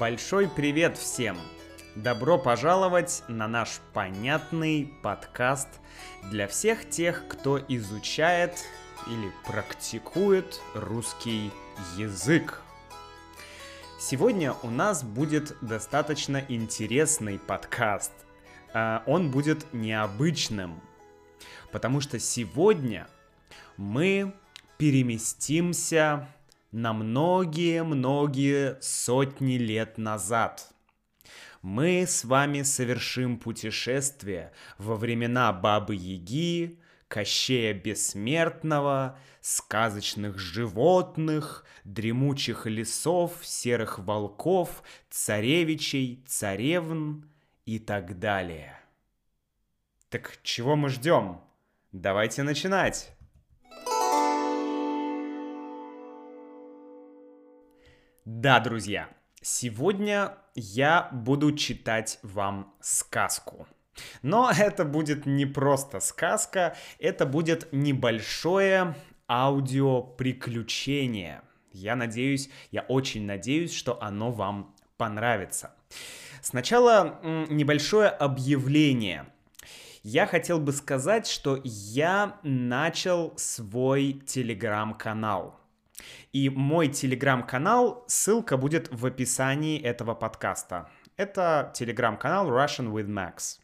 Большой 0.00 0.48
привет 0.48 0.96
всем! 0.96 1.36
Добро 1.94 2.38
пожаловать 2.38 3.22
на 3.28 3.46
наш 3.46 3.80
понятный 3.92 4.90
подкаст 5.02 5.68
для 6.30 6.48
всех 6.48 6.88
тех, 6.88 7.28
кто 7.28 7.58
изучает 7.68 8.64
или 9.06 9.30
практикует 9.46 10.58
русский 10.74 11.50
язык. 11.98 12.62
Сегодня 13.98 14.54
у 14.62 14.70
нас 14.70 15.02
будет 15.04 15.54
достаточно 15.60 16.42
интересный 16.48 17.38
подкаст. 17.38 18.12
А, 18.72 19.02
он 19.04 19.30
будет 19.30 19.70
необычным, 19.74 20.80
потому 21.72 22.00
что 22.00 22.18
сегодня 22.18 23.06
мы 23.76 24.32
переместимся 24.78 26.26
на 26.72 26.92
многие-многие 26.92 28.78
сотни 28.80 29.54
лет 29.54 29.98
назад. 29.98 30.72
Мы 31.62 32.06
с 32.06 32.24
вами 32.24 32.62
совершим 32.62 33.38
путешествие 33.38 34.52
во 34.78 34.96
времена 34.96 35.52
Бабы-Яги, 35.52 36.78
Кощея 37.08 37.74
Бессмертного, 37.74 39.18
сказочных 39.40 40.38
животных, 40.38 41.64
дремучих 41.84 42.66
лесов, 42.66 43.32
серых 43.42 43.98
волков, 43.98 44.82
царевичей, 45.10 46.22
царевн 46.26 47.28
и 47.66 47.78
так 47.78 48.18
далее. 48.18 48.78
Так 50.08 50.38
чего 50.42 50.76
мы 50.76 50.88
ждем? 50.88 51.40
Давайте 51.92 52.42
начинать! 52.42 53.12
Да, 58.32 58.60
друзья, 58.60 59.08
сегодня 59.42 60.36
я 60.54 61.08
буду 61.10 61.50
читать 61.56 62.20
вам 62.22 62.72
сказку. 62.80 63.66
Но 64.22 64.52
это 64.56 64.84
будет 64.84 65.26
не 65.26 65.46
просто 65.46 65.98
сказка, 65.98 66.76
это 67.00 67.26
будет 67.26 67.72
небольшое 67.72 68.94
аудиоприключение. 69.28 71.42
Я 71.72 71.96
надеюсь, 71.96 72.50
я 72.70 72.82
очень 72.82 73.26
надеюсь, 73.26 73.74
что 73.74 74.00
оно 74.00 74.30
вам 74.30 74.76
понравится. 74.96 75.74
Сначала 76.40 77.18
небольшое 77.50 78.10
объявление. 78.10 79.26
Я 80.04 80.26
хотел 80.26 80.60
бы 80.60 80.72
сказать, 80.72 81.26
что 81.26 81.60
я 81.64 82.38
начал 82.44 83.34
свой 83.36 84.22
телеграм-канал. 84.24 85.59
И 86.32 86.48
мой 86.48 86.88
телеграм-канал, 86.88 88.04
ссылка 88.06 88.56
будет 88.56 88.88
в 88.92 89.06
описании 89.06 89.80
этого 89.80 90.14
подкаста. 90.14 90.88
Это 91.16 91.72
телеграм-канал 91.74 92.48
Russian 92.48 92.92
with 92.92 93.08
Max. 93.08 93.58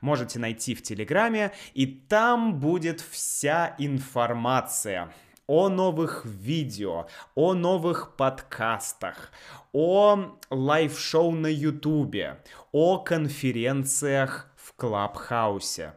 Можете 0.00 0.38
найти 0.38 0.74
в 0.74 0.82
Телеграме, 0.82 1.52
и 1.74 1.86
там 1.86 2.58
будет 2.58 3.00
вся 3.00 3.74
информация 3.78 5.12
о 5.46 5.68
новых 5.68 6.24
видео, 6.24 7.06
о 7.34 7.54
новых 7.54 8.16
подкастах, 8.16 9.30
о 9.72 10.38
live 10.50 10.86
-шоу 10.86 11.32
на 11.32 11.46
Ютубе, 11.46 12.42
о 12.72 12.98
конференциях 12.98 14.52
в 14.56 14.72
Клабхаусе. 14.74 15.94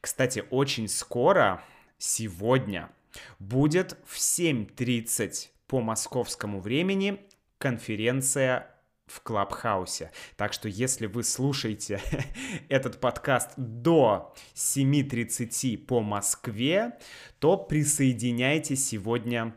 Кстати, 0.00 0.44
очень 0.50 0.88
скоро, 0.88 1.62
сегодня, 1.98 2.90
будет 3.38 3.96
в 4.04 4.16
7.30 4.16 5.48
по 5.66 5.80
московскому 5.80 6.60
времени 6.60 7.20
конференция 7.58 8.74
в 9.06 9.22
Клабхаусе. 9.22 10.10
Так 10.36 10.52
что 10.52 10.68
если 10.68 11.06
вы 11.06 11.24
слушаете 11.24 12.00
этот 12.68 13.00
подкаст 13.00 13.50
до 13.56 14.34
7.30 14.54 15.78
по 15.78 16.00
Москве, 16.00 16.98
то 17.38 17.56
присоединяйтесь 17.56 18.86
сегодня 18.86 19.54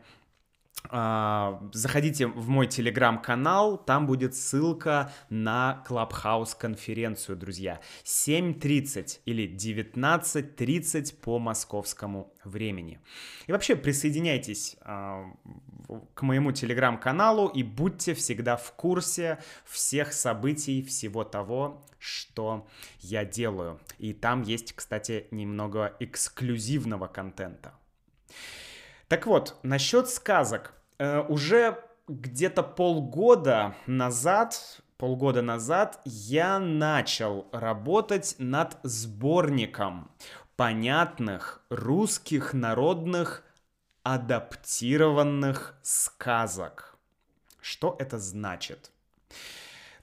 заходите 0.92 2.26
в 2.26 2.48
мой 2.50 2.66
телеграм-канал, 2.66 3.78
там 3.78 4.06
будет 4.06 4.34
ссылка 4.34 5.10
на 5.30 5.82
Clubhouse 5.88 6.50
конференцию, 6.58 7.38
друзья. 7.38 7.80
7.30 8.04 9.20
или 9.24 9.48
19.30 9.48 11.14
по 11.20 11.38
московскому 11.38 12.34
времени. 12.44 13.00
И 13.46 13.52
вообще 13.52 13.74
присоединяйтесь 13.74 14.76
э, 14.84 15.24
к 16.12 16.22
моему 16.22 16.52
телеграм-каналу 16.52 17.48
и 17.48 17.62
будьте 17.62 18.12
всегда 18.12 18.56
в 18.56 18.72
курсе 18.72 19.38
всех 19.64 20.12
событий, 20.12 20.82
всего 20.82 21.24
того, 21.24 21.86
что 21.98 22.66
я 23.00 23.24
делаю. 23.24 23.80
И 23.98 24.12
там 24.12 24.42
есть, 24.42 24.74
кстати, 24.74 25.26
немного 25.30 25.96
эксклюзивного 26.00 27.06
контента. 27.06 27.72
Так 29.08 29.26
вот, 29.26 29.56
насчет 29.62 30.08
сказок. 30.08 30.74
Э, 31.02 31.20
уже 31.28 31.82
где-то 32.06 32.62
полгода 32.62 33.74
назад, 33.88 34.80
полгода 34.98 35.42
назад 35.42 36.00
я 36.04 36.60
начал 36.60 37.48
работать 37.50 38.36
над 38.38 38.78
сборником 38.84 40.12
понятных 40.54 41.60
русских 41.70 42.54
народных 42.54 43.42
адаптированных 44.04 45.74
сказок. 45.82 46.96
Что 47.60 47.96
это 47.98 48.20
значит? 48.20 48.92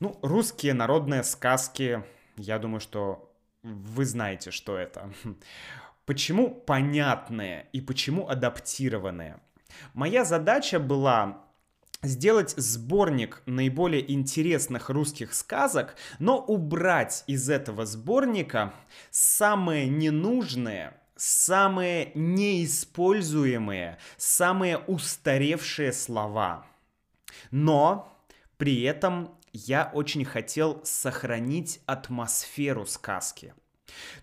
Ну, 0.01 0.19
русские 0.21 0.73
народные 0.73 1.23
сказки, 1.23 2.03
я 2.35 2.59
думаю, 2.59 2.81
что 2.81 3.33
вы 3.63 4.03
знаете, 4.03 4.51
что 4.51 4.77
это. 4.77 5.09
Почему 6.05 6.49
понятные 6.49 7.67
и 7.71 7.79
почему 7.79 8.27
адаптированные? 8.27 9.39
Моя 9.93 10.25
задача 10.25 10.79
была 10.79 11.43
сделать 12.01 12.51
сборник 12.55 13.41
наиболее 13.45 14.11
интересных 14.11 14.89
русских 14.89 15.33
сказок, 15.33 15.95
но 16.19 16.39
убрать 16.39 17.23
из 17.27 17.49
этого 17.49 17.85
сборника 17.85 18.73
самые 19.11 19.87
ненужные, 19.87 20.93
самые 21.15 22.11
неиспользуемые, 22.15 23.97
самые 24.17 24.77
устаревшие 24.77 25.91
слова. 25.91 26.65
Но 27.51 28.17
при 28.57 28.81
этом 28.83 29.35
я 29.51 29.89
очень 29.93 30.23
хотел 30.23 30.81
сохранить 30.83 31.81
атмосферу 31.85 32.85
сказки. 32.85 33.53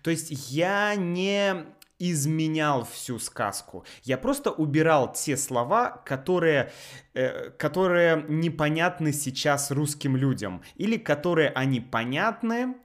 То 0.01 0.09
есть 0.09 0.29
я 0.49 0.95
не 0.95 1.65
изменял 1.99 2.85
всю 2.85 3.19
сказку. 3.19 3.85
Я 4.03 4.17
просто 4.17 4.51
убирал 4.51 5.11
те 5.13 5.37
слова, 5.37 6.01
которые, 6.05 6.71
э, 7.13 7.49
которые 7.51 8.25
непонятны 8.27 9.11
сейчас 9.13 9.71
русским 9.71 10.15
людям. 10.15 10.61
Или 10.75 10.97
которые 10.97 11.49
они 11.49 11.79
понятны, 11.79 12.75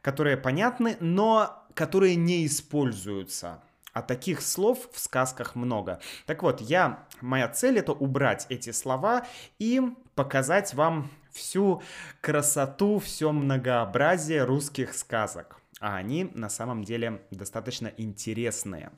которые 0.00 0.36
понятны, 0.36 0.96
но 1.00 1.66
которые 1.74 2.16
не 2.16 2.46
используются. 2.46 3.62
А 3.92 4.00
таких 4.00 4.40
слов 4.40 4.88
в 4.92 4.98
сказках 4.98 5.54
много. 5.54 6.00
Так 6.26 6.42
вот, 6.42 6.60
я, 6.60 7.06
моя 7.20 7.48
цель 7.48 7.78
это 7.78 7.92
убрать 7.92 8.46
эти 8.48 8.70
слова 8.70 9.26
и 9.58 9.82
показать 10.14 10.72
вам 10.72 11.10
всю 11.30 11.82
красоту, 12.20 12.98
все 13.00 13.32
многообразие 13.32 14.44
русских 14.44 14.94
сказок 14.94 15.61
а 15.82 15.96
они 15.96 16.30
на 16.34 16.48
самом 16.48 16.84
деле 16.84 17.26
достаточно 17.32 17.92
интересные. 17.96 18.92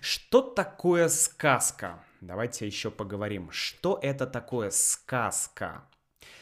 Что 0.00 0.40
такое 0.40 1.08
сказка? 1.08 2.02
Давайте 2.22 2.66
еще 2.66 2.90
поговорим. 2.90 3.50
Что 3.50 3.98
это 4.02 4.26
такое 4.26 4.70
сказка? 4.70 5.84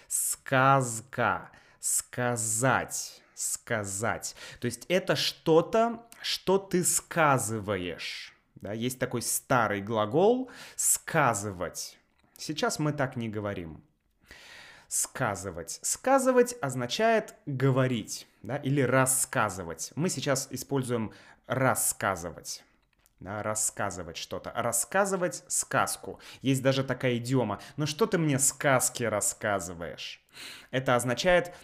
Сказка. 0.06 1.50
Сказать. 1.80 3.20
Сказать. 3.34 4.36
То 4.60 4.66
есть 4.66 4.86
это 4.88 5.16
что-то, 5.16 6.06
что 6.22 6.58
ты 6.58 6.84
сказываешь. 6.84 8.36
Да, 8.54 8.72
есть 8.72 9.00
такой 9.00 9.22
старый 9.22 9.80
глагол 9.80 10.52
сказывать. 10.76 11.98
Сейчас 12.38 12.78
мы 12.78 12.92
так 12.92 13.16
не 13.16 13.28
говорим 13.28 13.82
сказывать. 14.92 15.78
Сказывать 15.80 16.54
означает 16.60 17.34
говорить, 17.46 18.26
да, 18.42 18.56
или 18.56 18.82
рассказывать. 18.82 19.90
Мы 19.96 20.10
сейчас 20.10 20.48
используем 20.50 21.14
рассказывать. 21.46 22.62
Да, 23.18 23.42
рассказывать 23.42 24.18
что-то. 24.18 24.52
Рассказывать 24.54 25.44
сказку. 25.48 26.20
Есть 26.42 26.62
даже 26.62 26.84
такая 26.84 27.16
идиома. 27.16 27.58
Ну 27.78 27.86
что 27.86 28.04
ты 28.04 28.18
мне 28.18 28.38
сказки 28.38 29.04
рассказываешь? 29.04 30.22
Это 30.70 30.94
означает, 30.94 31.54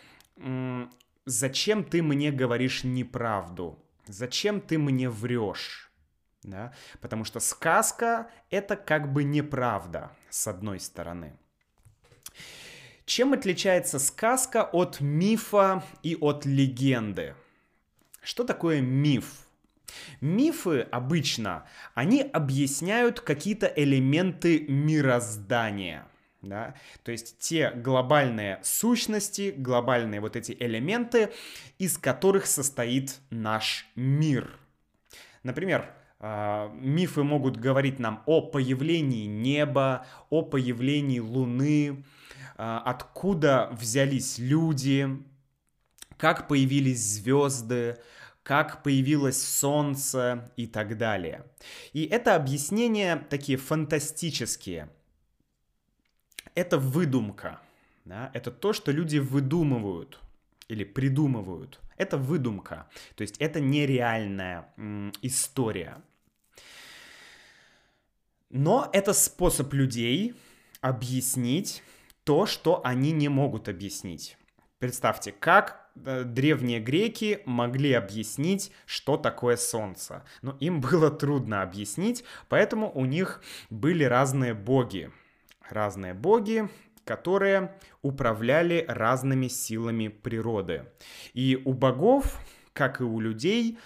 зачем 1.27 1.85
ты 1.85 2.03
мне 2.03 2.33
говоришь 2.33 2.83
неправду? 2.83 3.79
Зачем 4.07 4.63
ты 4.63 4.79
мне 4.79 5.11
врешь? 5.11 5.93
Да? 6.45 6.73
Потому 7.03 7.25
что 7.25 7.41
сказка— 7.41 8.31
это 8.51 8.75
как 8.77 9.13
бы 9.13 9.23
неправда, 9.23 10.13
с 10.31 10.47
одной 10.47 10.81
стороны. 10.81 11.39
Чем 13.09 13.33
отличается 13.33 13.99
сказка 13.99 14.65
от 14.65 15.01
мифа 15.01 15.83
и 16.03 16.15
от 16.15 16.45
легенды? 16.45 17.35
Что 18.23 18.45
такое 18.45 18.83
миф? 18.83 19.49
Мифы 20.21 20.81
обычно, 20.93 21.67
они 21.95 22.21
объясняют 22.21 23.21
какие-то 23.21 23.67
элементы 23.67 24.67
мироздания. 24.69 26.07
Да? 26.43 26.75
То 27.03 27.11
есть 27.11 27.39
те 27.39 27.71
глобальные 27.71 28.61
сущности, 28.63 29.55
глобальные 29.57 30.21
вот 30.21 30.37
эти 30.37 30.55
элементы, 30.61 31.33
из 31.79 31.97
которых 31.97 32.45
состоит 32.45 33.21
наш 33.31 33.87
мир. 33.95 34.51
Например, 35.45 35.91
а, 36.21 36.71
мифы 36.75 37.23
могут 37.23 37.57
говорить 37.57 37.99
нам 38.01 38.23
о 38.27 38.43
появлении 38.43 39.25
неба, 39.25 40.07
о 40.29 40.43
появлении 40.43 41.21
Луны, 41.21 42.05
откуда 42.59 43.71
взялись 43.73 44.39
люди, 44.39 45.09
как 46.17 46.49
появились 46.49 47.01
звезды, 47.01 47.99
как 48.43 48.83
появилось 48.83 49.43
Солнце 49.43 50.51
и 50.57 50.67
так 50.67 50.97
далее. 50.99 51.45
И 51.93 52.05
это 52.05 52.35
объяснения 52.35 53.17
такие 53.17 53.59
фантастические. 53.59 54.91
Это 56.55 56.79
выдумка. 56.79 57.61
Да? 58.05 58.31
Это 58.35 58.51
то, 58.51 58.73
что 58.73 58.91
люди 58.91 59.19
выдумывают 59.19 60.19
или 60.67 60.83
придумывают. 60.83 61.79
Это 61.97 62.17
выдумка. 62.17 62.89
То 63.15 63.23
есть 63.23 63.37
это 63.39 63.61
нереальная 63.61 64.73
м, 64.77 65.13
история. 65.23 66.03
Но 68.51 68.89
это 68.93 69.13
способ 69.13 69.73
людей 69.75 70.35
объяснить 70.81 71.83
то, 72.29 72.47
что 72.47 72.81
они 72.85 73.13
не 73.13 73.29
могут 73.29 73.69
объяснить. 73.69 74.37
Представьте, 74.79 75.33
как 75.33 75.89
Э, 76.05 76.25
древние 76.25 76.81
греки 76.81 77.41
могли 77.45 77.93
объяснить, 77.93 78.73
что 78.87 79.17
такое 79.17 79.57
солнце. 79.57 80.25
Но 80.43 80.57
им 80.61 80.81
было 80.83 81.11
трудно 81.11 81.63
объяснить, 81.63 82.25
поэтому 82.49 82.91
у 82.93 83.05
них 83.05 83.43
были 83.71 84.05
разные 84.05 84.55
боги. 84.55 85.11
Разные 85.69 86.15
боги, 86.15 86.69
которые 87.05 87.75
управляли 88.03 88.85
разными 88.89 89.49
силами 89.49 90.09
природы. 90.09 90.87
И 91.35 91.61
у 91.65 91.73
богов, 91.73 92.39
как 92.73 93.01
и 93.01 93.05
у 93.05 93.21
людей, 93.21 93.79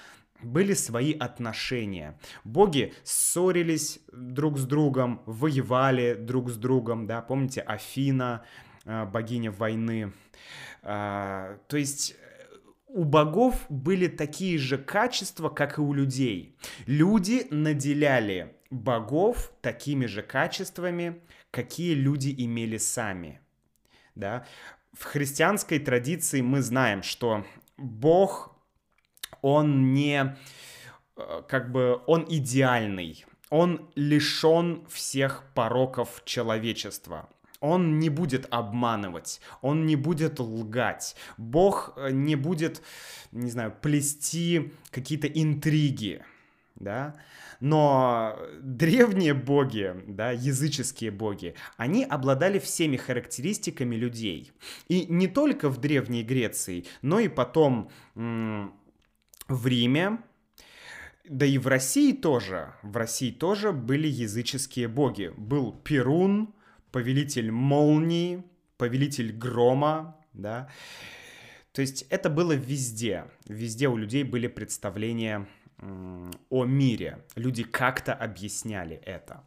были 0.42 0.74
свои 0.74 1.12
отношения. 1.12 2.18
Боги 2.44 2.94
ссорились 3.04 4.00
друг 4.12 4.58
с 4.58 4.64
другом, 4.64 5.22
воевали 5.26 6.14
друг 6.14 6.50
с 6.50 6.56
другом, 6.56 7.06
да, 7.06 7.22
помните 7.22 7.60
Афина, 7.60 8.44
э, 8.84 9.04
богиня 9.06 9.50
войны. 9.50 10.12
А, 10.82 11.58
то 11.68 11.76
есть 11.76 12.12
э, 12.12 12.56
у 12.88 13.04
богов 13.04 13.66
были 13.68 14.08
такие 14.08 14.58
же 14.58 14.78
качества, 14.78 15.48
как 15.48 15.78
и 15.78 15.80
у 15.80 15.92
людей. 15.92 16.56
Люди 16.86 17.46
наделяли 17.50 18.54
богов 18.70 19.52
такими 19.60 20.06
же 20.06 20.22
качествами, 20.22 21.22
какие 21.50 21.94
люди 21.94 22.34
имели 22.36 22.78
сами. 22.78 23.40
Да? 24.14 24.46
В 24.92 25.04
христианской 25.04 25.78
традиции 25.78 26.40
мы 26.40 26.62
знаем, 26.62 27.02
что 27.02 27.46
Бог, 27.76 28.51
он 29.42 29.92
не 29.92 30.36
э, 31.16 31.42
как 31.48 31.70
бы 31.70 32.00
он 32.06 32.24
идеальный, 32.28 33.24
он 33.50 33.90
лишен 33.94 34.86
всех 34.88 35.44
пороков 35.54 36.22
человечества. 36.24 37.28
Он 37.60 38.00
не 38.00 38.08
будет 38.08 38.48
обманывать, 38.50 39.40
он 39.60 39.86
не 39.86 39.94
будет 39.94 40.40
лгать, 40.40 41.14
Бог 41.36 41.92
э, 41.96 42.10
не 42.10 42.34
будет, 42.34 42.82
не 43.30 43.50
знаю, 43.50 43.76
плести 43.80 44.72
какие-то 44.90 45.28
интриги, 45.28 46.24
да, 46.74 47.14
но 47.60 48.36
древние 48.60 49.34
боги, 49.34 49.94
да, 50.08 50.32
языческие 50.32 51.12
боги, 51.12 51.54
они 51.76 52.04
обладали 52.04 52.58
всеми 52.58 52.96
характеристиками 52.96 53.94
людей. 53.94 54.50
И 54.88 55.06
не 55.06 55.28
только 55.28 55.68
в 55.68 55.78
Древней 55.78 56.24
Греции, 56.24 56.86
но 57.02 57.20
и 57.20 57.28
потом 57.28 57.92
в 59.48 59.66
Риме, 59.66 60.18
да 61.24 61.46
и 61.46 61.58
в 61.58 61.66
России 61.66 62.12
тоже. 62.12 62.74
В 62.82 62.96
России 62.96 63.30
тоже 63.30 63.72
были 63.72 64.08
языческие 64.08 64.88
боги. 64.88 65.32
Был 65.36 65.72
Перун, 65.72 66.54
повелитель 66.90 67.50
молнии, 67.50 68.42
повелитель 68.76 69.32
грома, 69.32 70.16
да. 70.32 70.68
То 71.72 71.80
есть 71.80 72.02
это 72.10 72.28
было 72.28 72.52
везде. 72.52 73.24
Везде 73.46 73.88
у 73.88 73.96
людей 73.96 74.24
были 74.24 74.46
представления 74.46 75.46
о 75.80 76.64
мире. 76.64 77.24
Люди 77.34 77.64
как-то 77.64 78.12
объясняли 78.14 78.96
это. 78.96 79.44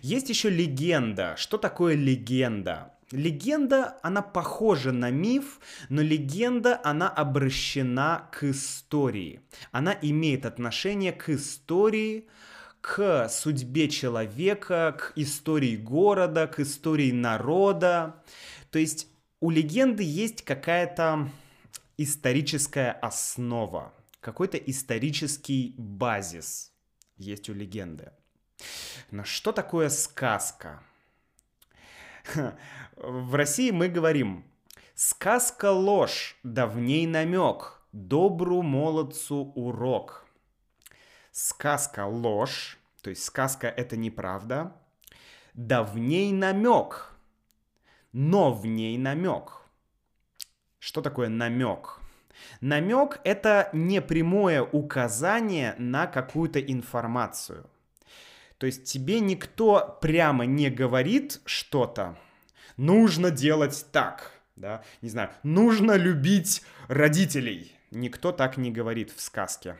Есть 0.00 0.28
еще 0.28 0.48
легенда. 0.48 1.34
Что 1.36 1.58
такое 1.58 1.94
легенда? 1.94 2.95
Легенда, 3.12 3.98
она 4.02 4.20
похожа 4.20 4.90
на 4.90 5.10
миф, 5.10 5.60
но 5.88 6.02
легенда, 6.02 6.80
она 6.82 7.08
обращена 7.08 8.28
к 8.32 8.42
истории. 8.44 9.40
Она 9.70 9.96
имеет 10.02 10.44
отношение 10.44 11.12
к 11.12 11.28
истории, 11.28 12.28
к 12.80 13.28
судьбе 13.28 13.88
человека, 13.88 14.96
к 14.98 15.12
истории 15.16 15.76
города, 15.76 16.48
к 16.48 16.58
истории 16.58 17.12
народа. 17.12 18.22
То 18.70 18.80
есть 18.80 19.08
у 19.40 19.50
легенды 19.50 20.02
есть 20.02 20.42
какая-то 20.42 21.28
историческая 21.98 22.90
основа, 22.90 23.92
какой-то 24.20 24.56
исторический 24.56 25.74
базис 25.78 26.72
есть 27.16 27.48
у 27.48 27.54
легенды. 27.54 28.10
Но 29.10 29.24
что 29.24 29.52
такое 29.52 29.90
сказка? 29.90 30.82
В 32.96 33.34
России 33.34 33.70
мы 33.70 33.88
говорим 33.88 34.44
«сказка 34.94 35.70
ложь, 35.70 36.36
давней 36.42 37.06
намек, 37.06 37.82
добру 37.92 38.62
молодцу 38.62 39.52
урок». 39.54 40.24
Сказка 41.30 42.06
ложь, 42.06 42.78
то 43.02 43.10
есть 43.10 43.24
сказка 43.24 43.68
это 43.68 43.96
неправда. 43.96 44.72
Да 45.52 45.82
в 45.82 45.98
ней 45.98 46.32
намек, 46.32 47.12
но 48.12 48.52
в 48.52 48.64
ней 48.66 48.96
намек. 48.96 49.60
Что 50.78 51.02
такое 51.02 51.28
намек? 51.28 52.00
Намек 52.60 53.20
это 53.24 53.70
не 53.72 54.00
прямое 54.00 54.62
указание 54.62 55.74
на 55.78 56.06
какую-то 56.06 56.60
информацию. 56.60 57.68
То 58.58 58.66
есть 58.66 58.84
тебе 58.84 59.20
никто 59.20 59.98
прямо 60.00 60.46
не 60.46 60.70
говорит 60.70 61.40
что-то, 61.44 62.16
нужно 62.76 63.30
делать 63.30 63.86
так, 63.92 64.32
да, 64.56 64.82
не 65.02 65.08
знаю, 65.08 65.30
нужно 65.42 65.96
любить 65.96 66.62
родителей. 66.88 67.72
Никто 67.90 68.32
так 68.32 68.56
не 68.56 68.70
говорит 68.72 69.10
в 69.10 69.20
сказке. 69.20 69.76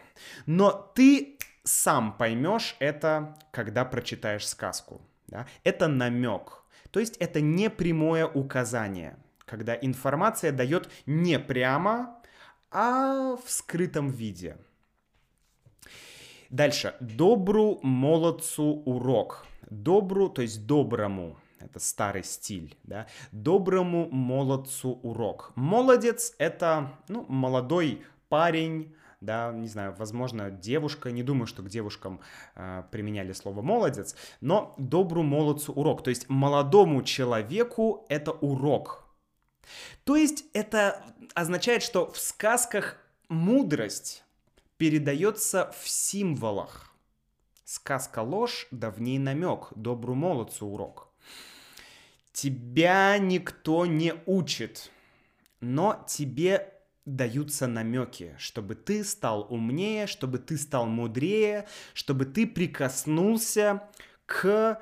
Но 0.47 0.93
ты 0.95 1.39
сам 1.65 2.17
поймешь 2.17 2.77
это, 2.79 3.37
когда 3.51 3.85
прочитаешь 3.85 4.47
сказку. 4.47 5.03
Да? 5.27 5.47
Это 5.65 5.89
намек. 5.89 6.63
То 6.91 7.01
есть 7.01 7.17
это 7.17 7.41
не 7.41 7.69
прямое 7.69 8.27
указание, 8.27 9.17
когда 9.45 9.75
информация 9.75 10.53
дает 10.53 10.89
не 11.05 11.39
прямо, 11.39 12.23
а 12.71 13.37
в 13.37 13.51
скрытом 13.51 14.11
виде. 14.11 14.57
Дальше. 16.51 16.95
Добру 17.01 17.81
молодцу 17.83 18.83
урок. 18.85 19.47
Добру, 19.71 20.29
то 20.29 20.43
есть 20.43 20.67
доброму. 20.67 21.39
Это 21.59 21.81
старый 21.81 22.23
стиль, 22.23 22.77
да. 22.85 23.07
Доброму 23.33 24.09
молодцу 24.11 25.01
урок. 25.03 25.53
Молодец— 25.57 26.35
это, 26.39 26.93
ну, 27.09 27.25
молодой 27.29 28.03
парень, 28.29 28.95
да, 29.21 29.51
не 29.53 29.67
знаю, 29.67 29.95
возможно, 29.99 30.51
девушка, 30.51 31.11
не 31.11 31.23
думаю, 31.23 31.47
что 31.47 31.63
к 31.63 31.69
девушкам 31.69 32.21
э, 32.55 32.85
применяли 32.91 33.33
слово 33.33 33.63
молодец, 33.63 34.15
но 34.41 34.75
добру 34.79 35.23
молодцу 35.23 35.73
урок, 35.73 36.05
то 36.05 36.11
есть 36.11 36.29
молодому 36.29 37.03
человеку 37.03 38.07
это 38.09 38.33
урок. 38.33 39.05
То 40.05 40.15
есть 40.15 40.45
это 40.53 41.03
означает, 41.35 41.83
что 41.83 42.11
в 42.11 42.19
сказках 42.19 42.99
мудрость 43.29 44.23
передается 44.77 45.73
в 45.81 45.89
символах. 45.89 46.93
Сказка 47.65 48.21
ложь, 48.21 48.69
да 48.71 48.91
в 48.91 49.01
ней 49.01 49.19
намек, 49.19 49.73
добру 49.75 50.15
молодцу 50.15 50.67
урок. 50.67 51.09
Тебя 52.33 53.19
никто 53.19 53.87
не 53.87 54.15
учит, 54.27 54.91
но 55.61 56.05
тебе 56.07 56.73
даются 57.05 57.67
намеки, 57.67 58.35
чтобы 58.39 58.75
ты 58.75 59.03
стал 59.05 59.47
умнее, 59.49 60.07
чтобы 60.07 60.39
ты 60.39 60.59
стал 60.59 60.87
мудрее, 60.87 61.67
чтобы 61.95 62.27
ты 62.27 62.47
прикоснулся 62.47 63.89
к 64.27 64.81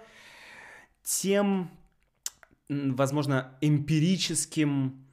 тем 1.03 1.71
возможно, 2.69 3.57
эмпирическим 3.61 5.07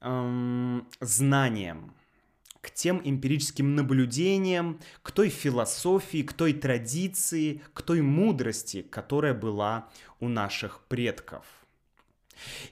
эм, 0.00 0.88
знаниям, 1.00 1.94
к 2.64 2.70
тем 2.70 3.00
эмпирическим 3.04 3.74
наблюдениям, 3.74 4.80
к 5.02 5.10
той 5.10 5.28
философии, 5.28 6.22
к 6.22 6.32
той 6.32 6.54
традиции, 6.54 7.60
к 7.74 7.82
той 7.82 8.00
мудрости, 8.00 8.80
которая 8.80 9.34
была 9.34 9.90
у 10.18 10.28
наших 10.28 10.80
предков. 10.88 11.44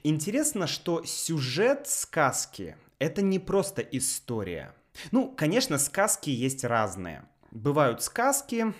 Интересно, 0.03 0.65
что 0.65 1.03
сюжет 1.03 1.87
сказки— 1.87 2.75
это 2.99 3.21
не 3.21 3.37
просто 3.37 3.81
история. 3.81 4.73
Ну, 5.11 5.29
конечно, 5.29 5.77
сказки 5.77 6.31
есть 6.31 6.63
разные. 6.63 7.23
Бывают 7.51 8.01
сказки 8.01 8.73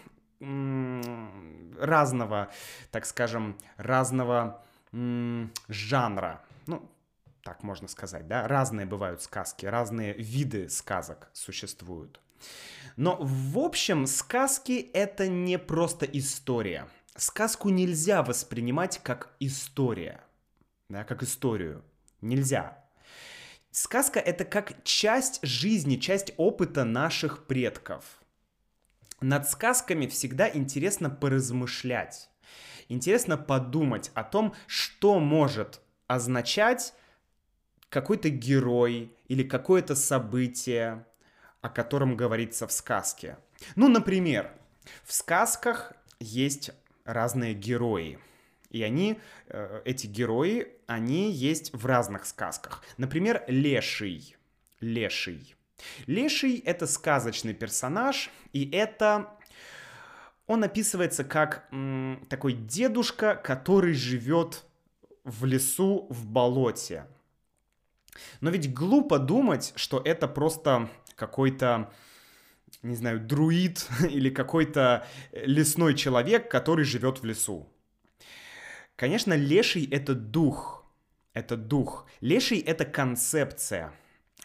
разного, 1.80 2.52
так 2.92 3.06
скажем, 3.06 3.56
разного 3.78 4.64
жанра. 4.92 6.42
Так 7.44 7.62
можно 7.62 7.90
сказать, 7.90 8.28
да, 8.28 8.48
разные 8.48 8.86
бывают 8.86 9.22
сказки, 9.22 9.66
разные 9.66 10.14
виды 10.14 10.70
сказок 10.70 11.30
существуют. 11.34 12.22
Но 12.96 13.18
в 13.20 13.60
общем, 13.60 14.08
сказки 14.08 14.90
это 14.94 15.28
не 15.28 15.60
просто 15.60 16.06
история. 16.06 16.88
Сказку 17.16 17.70
нельзя 17.70 18.24
воспринимать 18.24 19.02
как 19.04 19.36
история, 19.40 20.24
да, 20.88 21.04
как 21.04 21.22
историю. 21.22 21.84
Нельзя. 22.22 22.82
Сказка 23.72 24.20
это 24.20 24.46
как 24.46 24.82
часть 24.84 25.40
жизни, 25.46 25.98
часть 25.98 26.34
опыта 26.38 26.86
наших 26.86 27.46
предков. 27.46 28.06
Над 29.20 29.50
сказками 29.50 30.08
всегда 30.08 30.50
интересно 30.50 31.10
поразмышлять. 31.10 32.30
Интересно 32.88 33.36
подумать 33.36 34.12
о 34.14 34.24
том, 34.24 34.54
что 34.68 35.20
может 35.20 35.82
означать 36.08 36.94
какой-то 37.94 38.30
герой 38.30 39.12
или 39.28 39.44
какое-то 39.44 39.94
событие, 39.96 41.06
о 41.62 41.70
котором 41.70 42.18
говорится 42.18 42.66
в 42.66 42.72
сказке. 42.72 43.38
Ну, 43.76 43.88
например, 43.88 44.52
в 45.06 45.14
сказках 45.14 45.94
есть 46.20 46.72
разные 47.06 47.54
герои. 47.54 48.18
И 48.72 48.82
они, 48.82 49.20
э, 49.48 49.82
эти 49.86 50.08
герои, 50.08 50.70
они 50.88 51.32
есть 51.32 51.72
в 51.72 51.86
разных 51.86 52.26
сказках. 52.26 52.84
Например, 52.98 53.44
Леший. 53.48 54.36
Леший. 54.82 55.56
Леший— 56.08 56.58
это 56.66 56.88
сказочный 56.88 57.54
персонаж, 57.54 58.32
и 58.54 58.70
это... 58.72 59.38
Он 60.48 60.64
описывается 60.64 61.24
как 61.24 61.68
м, 61.72 62.26
такой 62.28 62.54
дедушка, 62.54 63.36
который 63.36 63.94
живет 63.94 64.66
в 65.24 65.46
лесу, 65.46 66.08
в 66.10 66.26
болоте. 66.26 67.06
Но 68.42 68.50
ведь 68.50 68.74
глупо 68.74 69.20
думать, 69.20 69.74
что 69.76 70.02
это 70.04 70.28
просто 70.28 70.90
какой-то 71.16 71.92
не 72.82 72.96
знаю, 72.96 73.20
друид 73.20 73.88
или 74.10 74.30
какой-то 74.30 75.06
лесной 75.32 75.96
человек, 75.96 76.50
который 76.50 76.86
живет 76.86 77.20
в 77.22 77.26
лесу. 77.26 77.70
Конечно, 78.96 79.34
леший— 79.34 79.86
это 79.92 80.16
дух. 80.16 80.86
Это 81.34 81.58
дух. 81.58 82.08
Леший— 82.22 82.60
это 82.60 82.86
концепция. 82.86 83.94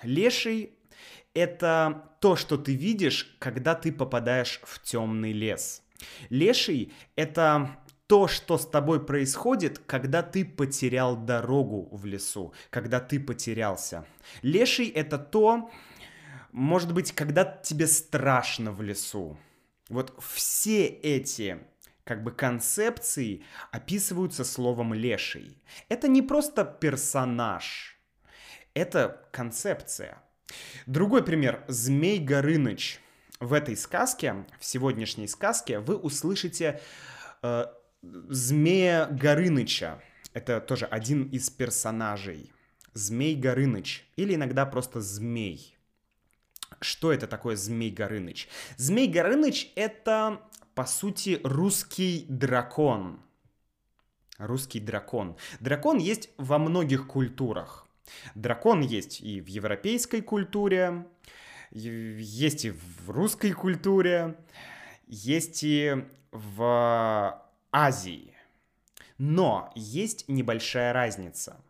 Леший— 0.02 0.78
это 1.34 2.16
то, 2.20 2.36
что 2.36 2.56
ты 2.56 2.74
видишь, 2.74 3.36
когда 3.38 3.74
ты 3.74 3.92
попадаешь 3.92 4.60
в 4.64 4.82
темный 4.82 5.32
лес. 5.32 5.82
Леший— 6.30 6.92
это 7.16 7.78
то, 8.08 8.26
что 8.26 8.56
с 8.56 8.66
тобой 8.66 9.04
происходит, 9.04 9.78
когда 9.78 10.22
ты 10.22 10.44
потерял 10.44 11.14
дорогу 11.16 11.88
в 11.92 12.06
лесу, 12.06 12.54
когда 12.70 13.00
ты 13.00 13.20
потерялся. 13.20 14.06
Леший— 14.42 14.88
это 14.94 15.18
то, 15.18 15.70
может 16.50 16.92
быть, 16.92 17.12
когда 17.12 17.44
тебе 17.44 17.86
страшно 17.86 18.72
в 18.72 18.82
лесу. 18.82 19.38
Вот 19.90 20.14
все 20.20 20.86
эти 20.86 21.58
как 22.04 22.24
бы 22.24 22.32
концепции 22.32 23.44
описываются 23.70 24.42
словом 24.42 24.94
леший. 24.94 25.62
Это 25.90 26.08
не 26.08 26.22
просто 26.22 26.64
персонаж, 26.64 28.00
это 28.72 29.28
концепция. 29.32 30.22
Другой 30.86 31.22
пример. 31.22 31.62
Змей 31.68 32.18
Горыныч. 32.18 33.00
В 33.38 33.52
этой 33.52 33.76
сказке, 33.76 34.46
в 34.58 34.64
сегодняшней 34.64 35.28
сказке, 35.28 35.78
вы 35.78 35.96
услышите 35.96 36.80
э, 37.42 37.66
Змея 38.02 39.06
Горыныча. 39.06 40.00
Это 40.32 40.60
тоже 40.60 40.86
один 40.86 41.24
из 41.24 41.50
персонажей. 41.50 42.52
Змей 42.94 43.34
Горыныч. 43.34 44.06
Или 44.16 44.34
иногда 44.34 44.66
просто 44.66 45.00
Змей. 45.00 45.76
Что 46.80 47.12
это 47.12 47.26
такое 47.26 47.56
Змей 47.56 47.90
Горыныч? 47.90 48.48
Змей 48.76 49.08
Горыныч— 49.08 49.72
это, 49.74 50.40
по 50.74 50.84
сути, 50.84 51.40
русский 51.42 52.26
дракон. 52.28 53.20
Русский 54.38 54.78
дракон. 54.78 55.36
Дракон 55.58 55.98
есть 55.98 56.30
во 56.36 56.58
многих 56.58 57.08
культурах. 57.08 57.86
Дракон 58.34 58.80
есть 58.80 59.20
и 59.20 59.40
в 59.40 59.46
европейской 59.48 60.20
культуре, 60.20 61.06
есть 61.70 62.64
и 62.64 62.70
в 62.70 63.10
русской 63.10 63.52
культуре, 63.52 64.36
есть 65.06 65.62
и 65.64 66.06
в 66.30 67.47
Азии. 67.72 68.34
Но 69.18 69.72
есть 69.74 70.28
небольшая 70.28 70.92
разница. 70.92 71.60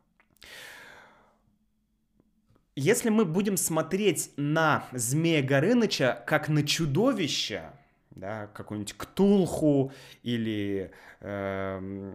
Если 2.77 3.09
мы 3.09 3.25
будем 3.25 3.57
смотреть 3.57 4.31
на 4.37 4.85
Змея 4.93 5.43
Горыныча 5.43 6.23
как 6.27 6.49
на 6.49 6.65
чудовище, 6.65 7.73
да, 8.11 8.49
какую-нибудь 8.49 8.95
ктулху 8.95 9.93
или 10.23 10.93
э, 11.21 12.15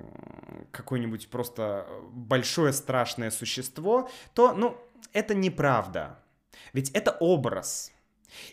какое-нибудь 0.72 1.30
просто 1.30 1.88
большое 2.12 2.72
страшное 2.72 3.32
существо, 3.32 4.10
то, 4.34 4.54
ну, 4.54 4.78
это 5.12 5.34
неправда. 5.34 6.20
Ведь 6.74 6.92
это 6.92 7.12
образ. 7.12 7.92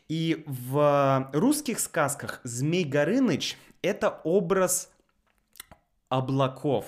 И 0.08 0.44
в 0.46 1.30
русских 1.32 1.80
сказках 1.80 2.40
Змей 2.44 2.84
Горыныч— 2.84 3.56
это 3.82 4.20
образ 4.24 4.89
облаков. 6.10 6.84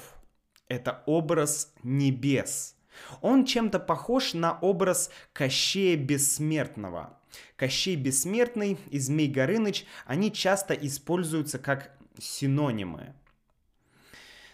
Это 0.68 1.02
образ 1.06 1.72
небес. 1.82 2.76
Он 3.22 3.46
чем-то 3.46 3.78
похож 3.78 4.34
на 4.34 4.58
образ 4.58 5.10
Кощея 5.32 5.96
Бессмертного. 5.96 7.18
Кощей 7.56 7.96
Бессмертный 7.96 8.78
и 8.90 8.98
Змей 8.98 9.28
Горыныч, 9.28 9.86
они 10.04 10.30
часто 10.30 10.74
используются 10.74 11.58
как 11.58 11.96
синонимы. 12.18 13.14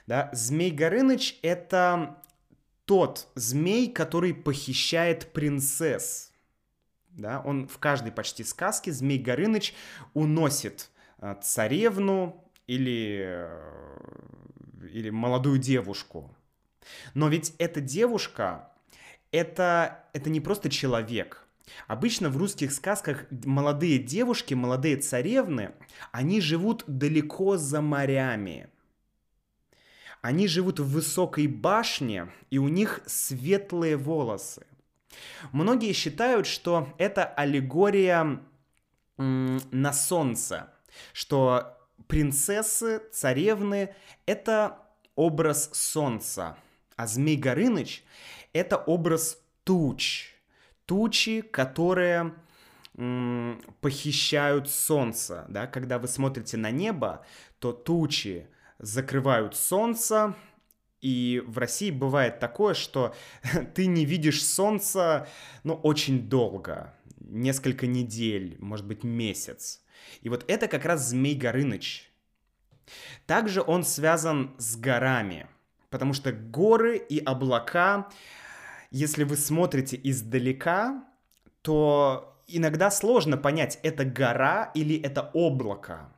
Да? 0.07 0.31
Змей 0.33 0.71
Горыныч— 0.71 1.39
это 1.43 2.23
тот 2.85 3.29
змей, 3.35 3.91
который 3.91 4.33
похищает 4.33 5.33
принцесс. 5.33 6.33
Да? 7.11 7.43
Он 7.45 7.67
в 7.67 7.79
каждой 7.79 8.13
почти 8.13 8.45
сказке 8.45 8.93
Змей 8.93 9.19
Горыныч 9.19 9.75
уносит 10.15 10.91
э, 11.21 11.35
царевну 11.43 12.45
или 12.67 13.23
э, 13.25 14.28
или 14.93 15.11
молодую 15.11 15.59
девушку. 15.59 16.35
Но 17.15 17.29
ведь 17.29 17.55
эта 17.59 17.81
девушка, 17.81 18.71
это, 19.31 20.05
это 20.13 20.31
не 20.31 20.41
просто 20.41 20.71
человек. 20.71 21.47
Обычно 21.87 22.31
в 22.31 22.37
русских 22.37 22.73
сказках 22.73 23.27
молодые 23.31 23.99
девушки, 23.99 24.55
молодые 24.55 24.97
царевны, 24.97 25.73
они 26.13 26.41
живут 26.41 26.85
далеко 26.87 27.57
за 27.57 27.81
морями. 27.81 28.69
Они 30.21 30.49
живут 30.49 30.81
в 30.81 30.91
высокой 30.91 31.47
башне, 31.47 32.29
и 32.51 32.59
у 32.59 32.69
них 32.69 33.01
светлые 33.07 33.97
волосы. 33.97 34.67
Многие 35.53 35.93
считают, 35.93 36.47
что 36.47 36.93
это 36.99 37.25
аллегория 37.25 38.41
на 39.17 39.93
солнце, 39.93 40.73
что 41.13 41.78
принцессы, 42.07 43.03
царевны— 43.13 43.95
это 44.27 44.79
образ 45.15 45.71
солнца, 45.73 46.57
а 46.97 47.07
Змей 47.07 47.37
Горыныч— 47.37 48.05
это 48.53 48.77
образ 48.77 49.41
туч. 49.65 50.35
Тучи, 50.87 51.43
которые 51.43 52.35
похищают 53.81 54.69
солнце. 54.69 55.45
Да? 55.49 55.67
Когда 55.67 55.99
вы 55.99 56.09
смотрите 56.09 56.57
на 56.57 56.71
небо, 56.71 57.25
то 57.59 57.73
тучи 57.73 58.49
закрывают 58.79 59.55
солнце, 59.55 60.35
и 61.01 61.43
в 61.47 61.59
России 61.59 61.91
бывает 61.91 62.41
такое, 62.41 62.75
что 62.75 63.15
ты 63.75 63.87
не 63.87 64.05
видишь 64.05 64.45
солнца, 64.45 65.29
ну, 65.63 65.75
очень 65.75 66.29
долго. 66.29 66.95
Несколько 67.21 67.87
недель, 67.87 68.57
может 68.59 68.87
быть, 68.87 69.05
месяц. 69.05 69.83
И 70.23 70.29
вот 70.29 70.45
это 70.49 70.69
как 70.69 70.85
раз 70.85 71.09
Змей 71.09 71.35
Горыныч. 71.37 72.11
Также 73.27 73.63
он 73.63 73.85
связан 73.85 74.55
с 74.59 74.77
горами. 74.77 75.47
Потому 75.91 76.13
что 76.13 76.33
горы 76.33 76.99
и 76.99 77.19
облака, 77.19 78.09
если 78.91 79.25
вы 79.25 79.37
смотрите 79.37 79.99
издалека, 80.03 81.05
то 81.63 82.43
иногда 82.47 82.91
сложно 82.91 83.37
понять, 83.37 83.79
это 83.83 84.05
гора 84.05 84.71
или 84.75 85.01
это 85.01 85.31
облако 85.35 86.13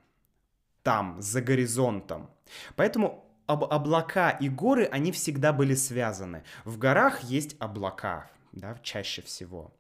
там, 0.82 1.20
за 1.20 1.40
горизонтом. 1.42 2.30
Поэтому 2.76 3.24
об 3.46 3.64
облака 3.64 4.30
и 4.30 4.48
горы, 4.48 4.84
они 4.90 5.12
всегда 5.12 5.52
были 5.52 5.74
связаны. 5.74 6.44
В 6.64 6.78
горах 6.78 7.22
есть 7.22 7.56
облака, 7.58 8.30
да, 8.52 8.78
чаще 8.82 9.22
всего. 9.22 9.72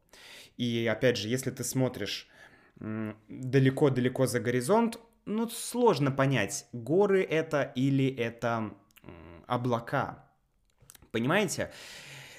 И 0.56 0.86
опять 0.86 1.16
же, 1.16 1.28
если 1.28 1.50
ты 1.50 1.64
смотришь 1.64 2.28
далеко-далеко 2.80 4.26
за 4.26 4.40
горизонт, 4.40 4.98
ну, 5.26 5.48
сложно 5.48 6.10
понять, 6.10 6.66
горы 6.72 7.22
это 7.22 7.72
или 7.74 8.08
это 8.08 8.72
облака. 9.46 10.24
Понимаете? 11.12 11.70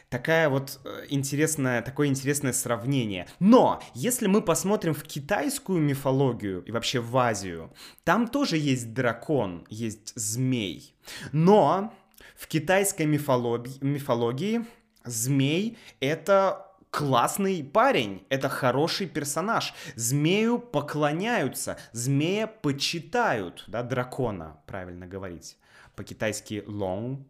Такая 0.10 0.50
вот 0.50 0.82
э, 0.84 1.06
интересная, 1.10 1.82
такое 1.82 2.08
интересное 2.08 2.52
сравнение. 2.52 3.28
Но, 3.40 3.82
если 3.94 4.28
мы 4.28 4.42
посмотрим 4.42 4.94
в 4.94 5.04
китайскую 5.04 5.80
мифологию 5.80 6.64
и 6.64 6.72
вообще 6.72 7.00
в 7.00 7.16
Азию, 7.18 7.72
там 8.04 8.28
тоже 8.28 8.58
есть 8.58 8.94
дракон, 8.94 9.66
есть 9.70 10.12
змей. 10.16 10.94
Но 11.32 11.94
в 12.36 12.48
китайской 12.48 13.06
мифологии, 13.06 13.78
мифологии 13.82 14.66
змей— 15.06 15.78
это 16.02 16.71
классный 16.92 17.64
парень, 17.64 18.26
это 18.30 18.50
хороший 18.50 19.08
персонаж. 19.08 19.74
Змею 19.96 20.60
поклоняются, 20.60 21.78
змея 21.94 22.48
почитают, 22.48 23.64
да, 23.68 23.82
дракона, 23.82 24.62
правильно 24.68 25.08
говорить. 25.08 25.58
По-китайски 25.96 26.64
long. 26.68 27.24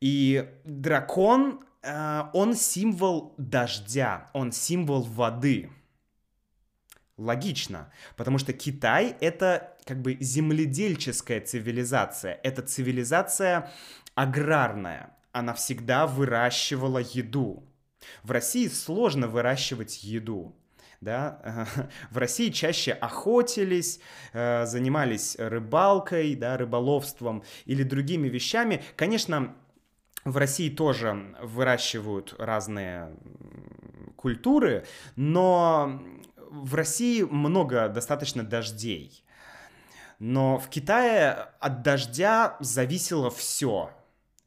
И 0.00 0.48
дракон, 0.64 1.64
э, 1.82 2.22
он 2.32 2.54
символ 2.54 3.34
дождя, 3.38 4.30
он 4.34 4.52
символ 4.52 5.02
воды. 5.02 5.70
Логично, 7.16 7.92
потому 8.16 8.38
что 8.38 8.54
Китай 8.54 9.14
это 9.20 9.76
как 9.84 10.00
бы 10.00 10.16
земледельческая 10.20 11.42
цивилизация, 11.42 12.40
это 12.42 12.62
цивилизация 12.62 13.70
аграрная, 14.14 15.14
она 15.32 15.52
всегда 15.52 16.06
выращивала 16.06 16.98
еду. 16.98 17.69
В 18.22 18.30
России 18.30 18.68
сложно 18.68 19.28
выращивать 19.28 20.02
еду. 20.04 20.56
Да? 21.00 21.66
В 22.10 22.18
России 22.18 22.50
чаще 22.50 22.92
охотились, 22.92 24.00
э, 24.32 24.66
занимались 24.66 25.36
рыбалкой, 25.38 26.34
да, 26.34 26.56
рыболовством 26.56 27.42
или 27.64 27.82
другими 27.82 28.28
вещами. 28.28 28.82
Конечно, 28.96 29.54
в 30.24 30.36
России 30.36 30.68
тоже 30.68 31.34
выращивают 31.40 32.34
разные 32.38 33.16
культуры, 34.16 34.84
но 35.16 36.02
в 36.36 36.74
России 36.74 37.22
много 37.22 37.88
достаточно 37.88 38.42
дождей. 38.42 39.24
Но 40.18 40.58
в 40.58 40.68
Китае 40.68 41.30
от 41.60 41.82
дождя 41.82 42.58
зависело 42.60 43.30
все. 43.30 43.90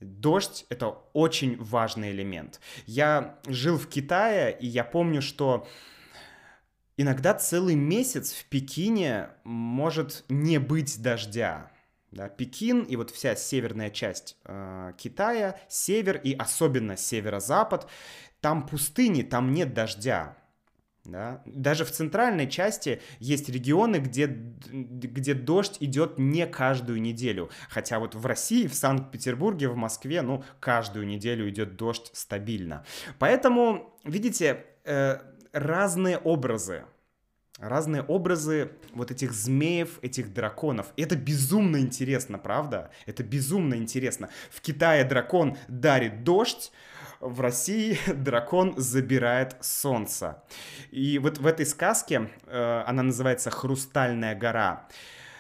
Дождь— 0.04 0.66
это 0.70 0.90
очень 1.14 1.58
важный 1.62 2.12
элемент. 2.12 2.60
Я 2.86 3.40
жил 3.48 3.78
в 3.78 3.88
Китае, 3.88 4.58
и 4.60 4.68
я 4.68 4.84
помню, 4.84 5.22
что 5.22 5.68
иногда 6.98 7.34
целый 7.34 7.76
месяц 7.76 8.34
в 8.34 8.46
Пекине 8.46 9.30
может 9.44 10.26
не 10.30 10.60
быть 10.60 11.02
дождя. 11.02 11.72
Да, 12.12 12.30
Пекин 12.30 12.84
и 12.84 12.96
вот 12.96 13.10
вся 13.10 13.36
северная 13.36 13.90
часть 13.90 14.38
э, 14.46 14.94
Китая, 14.98 15.60
север 15.68 16.18
и 16.18 16.34
особенно 16.34 16.96
северо-запад, 16.96 17.90
там 18.40 18.68
пустыни, 18.68 19.24
там 19.24 19.52
нет 19.52 19.74
дождя. 19.74 20.38
Да? 21.06 21.42
Даже 21.46 21.84
в 21.84 21.92
центральной 21.92 22.50
части 22.50 23.02
есть 23.20 23.50
регионы, 23.50 23.98
где, 23.98 24.26
где 24.26 25.34
дождь 25.34 25.78
идет 25.82 26.18
не 26.18 26.48
каждую 26.48 27.02
неделю. 27.02 27.50
Хотя 27.70 28.00
вот 28.00 28.16
в 28.16 28.26
России, 28.26 28.68
в 28.68 28.74
Санкт-Петербурге, 28.74 29.68
в 29.68 29.76
Москве, 29.76 30.22
ну, 30.22 30.44
каждую 30.62 31.06
неделю 31.06 31.50
идет 31.50 31.76
дождь 31.76 32.10
стабильно. 32.14 32.86
Поэтому, 33.20 33.98
видите, 34.06 34.66
э, 34.86 35.20
разные 35.52 36.18
образы. 36.18 36.86
Разные 37.60 38.02
образы 38.02 38.72
вот 38.94 39.12
этих 39.12 39.32
змеев, 39.32 40.00
этих 40.02 40.34
драконов. 40.34 40.88
Это 40.98 41.16
безумно 41.16 41.78
интересно, 41.78 42.40
правда? 42.40 42.92
Это 43.06 43.24
безумно 43.24 43.76
интересно. 43.76 44.30
В 44.52 44.60
Китае 44.62 45.04
дракон 45.04 45.58
дарит 45.68 46.24
дождь, 46.24 46.72
в 47.24 47.42
России 47.42 47.98
дракон 48.14 48.74
забирает 48.78 49.56
солнце. 49.62 50.44
И 50.92 51.20
вот 51.20 51.38
в 51.38 51.48
этой 51.48 51.66
сказке, 51.66 52.30
э, 52.46 52.84
она 52.86 53.04
называется 53.04 53.50
«Хрустальная 53.50 54.36
гора», 54.36 54.88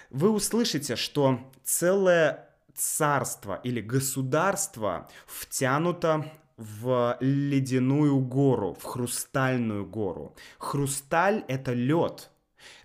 вы 0.09 0.29
услышите, 0.29 0.95
что 0.95 1.39
целое 1.63 2.47
царство 2.75 3.59
или 3.63 3.81
государство 3.81 5.09
втянуто 5.25 6.31
в 6.55 7.17
ледяную 7.19 8.19
гору, 8.19 8.77
в 8.79 8.83
хрустальную 8.83 9.87
гору. 9.87 10.35
Хрусталь— 10.59 11.43
это 11.47 11.73
лед. 11.73 12.29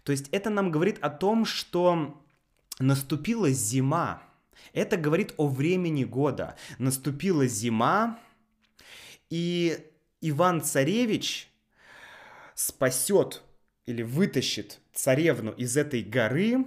То 0.05 0.13
есть 0.13 0.29
это 0.31 0.49
нам 0.49 0.71
говорит 0.71 0.99
о 1.03 1.11
том, 1.11 1.45
что 1.45 2.19
наступила 2.79 3.51
зима. 3.51 4.23
Это 4.73 4.97
говорит 4.97 5.35
о 5.37 5.49
времени 5.49 6.05
года. 6.05 6.57
Наступила 6.79 7.47
зима, 7.47 8.19
и 9.31 9.79
Иван-Царевич 10.21 11.49
спасет 12.55 13.43
или 13.87 14.03
вытащит 14.03 14.81
царевну 14.93 15.53
из 15.53 15.77
этой 15.77 16.03
горы 16.03 16.67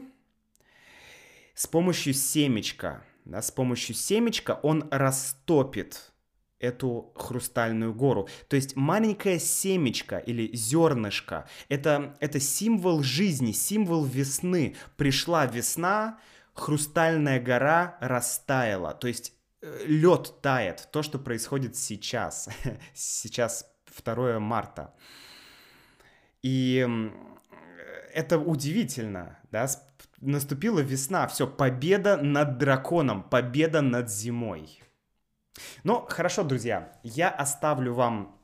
с 1.53 1.67
помощью 1.67 2.13
семечка. 2.13 3.03
Да, 3.25 3.41
с 3.41 3.51
помощью 3.51 3.93
семечка 3.95 4.59
он 4.63 4.87
растопит 4.89 6.11
эту 6.59 7.11
хрустальную 7.15 7.93
гору. 7.93 8.29
То 8.47 8.55
есть 8.55 8.75
маленькое 8.75 9.39
семечко 9.39 10.17
или 10.17 10.55
зернышко 10.55 11.47
это, 11.69 12.15
это 12.19 12.39
символ 12.39 13.03
жизни, 13.03 13.51
символ 13.51 14.05
весны. 14.05 14.75
Пришла 14.95 15.45
весна, 15.45 16.19
хрустальная 16.53 17.39
гора 17.39 17.97
растаяла. 17.99 18.93
То 18.93 19.07
есть 19.07 19.33
лед 19.61 20.33
тает, 20.41 20.89
то, 20.91 21.03
что 21.03 21.19
происходит 21.19 21.75
сейчас. 21.75 22.49
сейчас 22.93 23.65
2 24.03 24.39
марта. 24.39 24.93
И 26.41 26.87
это 28.13 28.39
удивительно, 28.39 29.39
да, 29.51 29.69
наступила 30.19 30.79
весна, 30.79 31.27
все, 31.27 31.47
победа 31.47 32.17
над 32.17 32.57
драконом, 32.57 33.23
победа 33.23 33.81
над 33.81 34.09
зимой. 34.09 34.81
Ну, 35.83 36.05
хорошо, 36.07 36.43
друзья, 36.43 36.99
я 37.03 37.29
оставлю 37.29 37.93
вам 37.93 38.37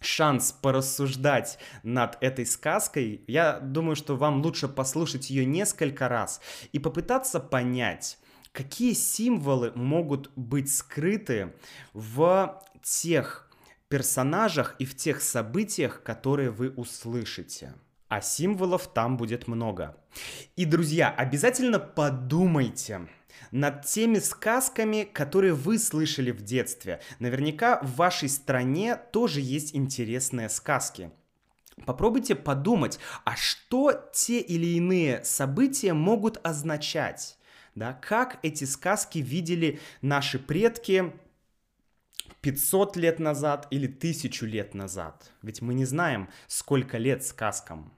шанс 0.00 0.52
порассуждать 0.52 1.58
над 1.82 2.18
этой 2.20 2.46
сказкой. 2.46 3.24
Я 3.26 3.58
думаю, 3.60 3.96
что 3.96 4.16
вам 4.16 4.42
лучше 4.42 4.68
послушать 4.68 5.30
ее 5.30 5.44
несколько 5.44 6.08
раз 6.08 6.40
и 6.72 6.78
попытаться 6.78 7.40
понять, 7.40 8.18
какие 8.54 8.92
символы 8.92 9.72
могут 9.74 10.30
быть 10.36 10.72
скрыты 10.72 11.52
в 11.92 12.62
тех 12.82 13.50
персонажах 13.88 14.76
и 14.78 14.86
в 14.86 14.96
тех 14.96 15.20
событиях, 15.20 16.02
которые 16.02 16.50
вы 16.50 16.70
услышите. 16.70 17.74
А 18.08 18.20
символов 18.20 18.86
там 18.86 19.16
будет 19.16 19.48
много. 19.48 19.96
И, 20.54 20.64
друзья, 20.66 21.10
обязательно 21.10 21.80
подумайте 21.80 23.08
над 23.50 23.84
теми 23.86 24.20
сказками, 24.20 25.02
которые 25.02 25.52
вы 25.52 25.76
слышали 25.78 26.30
в 26.30 26.42
детстве. 26.42 27.00
Наверняка 27.18 27.80
в 27.82 27.96
вашей 27.96 28.28
стране 28.28 28.96
тоже 29.12 29.40
есть 29.40 29.74
интересные 29.74 30.48
сказки. 30.48 31.10
Попробуйте 31.86 32.36
подумать, 32.36 33.00
а 33.24 33.34
что 33.34 34.08
те 34.12 34.38
или 34.38 34.76
иные 34.76 35.24
события 35.24 35.92
могут 35.92 36.38
означать? 36.46 37.36
Да, 37.74 37.92
как 37.92 38.38
эти 38.42 38.64
сказки 38.64 39.18
видели 39.18 39.80
наши 40.00 40.38
предки 40.38 41.12
500 42.40 42.96
лет 42.96 43.18
назад 43.18 43.66
или 43.70 43.86
1000 43.86 44.46
лет 44.46 44.74
назад. 44.74 45.32
Ведь 45.42 45.62
мы 45.62 45.74
не 45.74 45.84
знаем, 45.84 46.28
сколько 46.46 46.98
лет 46.98 47.24
сказкам. 47.24 47.92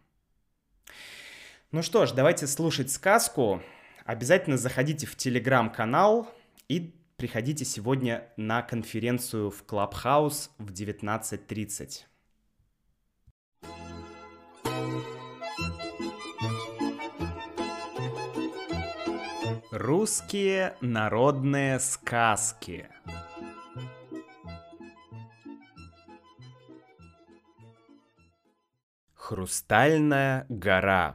Ну 1.72 1.82
что 1.82 2.06
ж, 2.06 2.12
давайте 2.12 2.46
слушать 2.46 2.90
сказку. 2.90 3.62
Обязательно 4.04 4.56
заходите 4.56 5.06
в 5.06 5.16
телеграм-канал 5.16 6.32
и 6.68 6.94
приходите 7.16 7.64
сегодня 7.64 8.28
на 8.36 8.62
конференцию 8.62 9.50
в 9.50 9.64
Клабхаус 9.64 10.50
в 10.58 10.70
19.30. 10.70 12.04
Русские 19.86 20.76
народные 20.80 21.78
сказки. 21.78 22.88
Хрустальная 29.14 30.44
гора. 30.48 31.14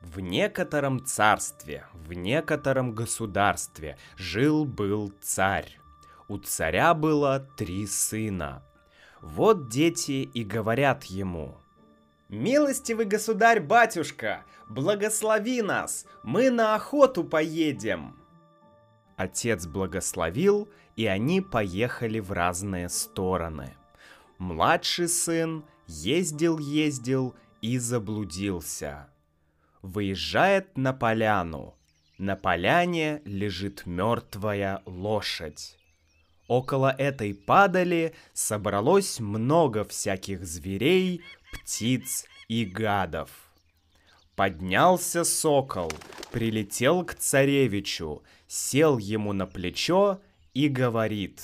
В 0.00 0.20
некотором 0.20 1.04
царстве, 1.04 1.84
в 1.92 2.14
некотором 2.14 2.94
государстве 2.94 3.98
жил-был 4.16 5.12
царь. 5.20 5.78
У 6.28 6.38
царя 6.38 6.94
было 6.94 7.40
три 7.58 7.86
сына. 7.86 8.62
Вот 9.20 9.68
дети 9.68 10.22
и 10.22 10.44
говорят 10.44 11.04
ему. 11.04 11.60
«Милостивый 12.28 13.06
государь-батюшка, 13.06 14.44
благослови 14.68 15.62
нас, 15.62 16.06
мы 16.24 16.50
на 16.50 16.74
охоту 16.74 17.22
поедем!» 17.22 18.16
Отец 19.16 19.66
благословил, 19.66 20.68
и 20.96 21.06
они 21.06 21.40
поехали 21.40 22.18
в 22.18 22.32
разные 22.32 22.88
стороны. 22.88 23.76
Младший 24.38 25.08
сын 25.08 25.64
ездил-ездил 25.86 27.34
и 27.62 27.78
заблудился. 27.78 29.08
Выезжает 29.82 30.76
на 30.76 30.92
поляну. 30.92 31.74
На 32.18 32.34
поляне 32.34 33.22
лежит 33.24 33.86
мертвая 33.86 34.82
лошадь. 34.84 35.78
Около 36.48 36.94
этой 36.96 37.34
падали 37.34 38.14
собралось 38.32 39.20
много 39.20 39.84
всяких 39.84 40.46
зверей, 40.46 41.22
птиц 41.56 42.26
и 42.48 42.64
гадов. 42.64 43.30
Поднялся 44.34 45.24
сокол, 45.24 45.90
прилетел 46.30 47.04
к 47.04 47.14
царевичу, 47.14 48.22
сел 48.46 48.98
ему 48.98 49.32
на 49.32 49.46
плечо 49.46 50.20
и 50.52 50.68
говорит. 50.68 51.42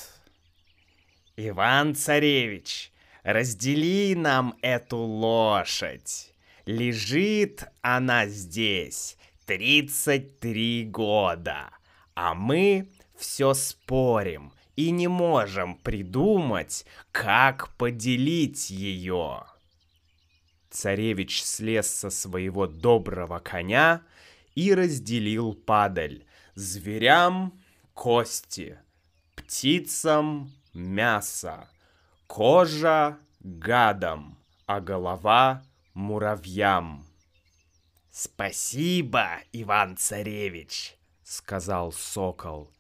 «Иван-царевич, 1.36 2.92
раздели 3.22 4.14
нам 4.14 4.54
эту 4.60 4.98
лошадь. 4.98 6.34
Лежит 6.66 7.64
она 7.80 8.26
здесь 8.26 9.16
33 9.46 10.84
года, 10.84 11.70
а 12.14 12.34
мы 12.34 12.88
все 13.16 13.54
спорим 13.54 14.52
и 14.76 14.90
не 14.90 15.08
можем 15.08 15.76
придумать, 15.76 16.84
как 17.10 17.74
поделить 17.76 18.70
ее. 18.70 19.44
Царевич 20.72 21.44
слез 21.44 21.86
со 21.86 22.08
своего 22.08 22.66
доброго 22.66 23.38
коня 23.38 24.02
и 24.54 24.72
разделил 24.74 25.52
падаль. 25.54 26.24
Зверям— 26.54 27.60
кости, 27.94 28.78
птицам— 29.34 30.50
мясо, 30.72 31.68
кожа— 32.26 33.18
гадам, 33.40 34.38
а 34.66 34.80
голова— 34.80 35.62
муравьям. 35.94 37.06
«Спасибо, 38.10 39.40
Иван-царевич!»— 39.52 40.96
сказал 41.22 41.92
сокол. 41.92 42.70